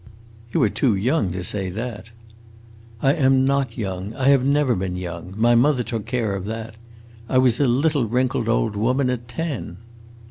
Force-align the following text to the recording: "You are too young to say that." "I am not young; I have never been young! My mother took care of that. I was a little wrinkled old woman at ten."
"You 0.51 0.63
are 0.63 0.69
too 0.71 0.95
young 0.95 1.31
to 1.33 1.43
say 1.43 1.69
that." 1.69 2.09
"I 3.03 3.13
am 3.13 3.45
not 3.45 3.77
young; 3.77 4.15
I 4.15 4.29
have 4.29 4.43
never 4.43 4.73
been 4.75 4.95
young! 4.95 5.35
My 5.37 5.53
mother 5.53 5.83
took 5.83 6.07
care 6.07 6.35
of 6.35 6.45
that. 6.45 6.73
I 7.29 7.37
was 7.37 7.59
a 7.59 7.67
little 7.67 8.05
wrinkled 8.07 8.49
old 8.49 8.75
woman 8.75 9.11
at 9.11 9.27
ten." 9.27 9.77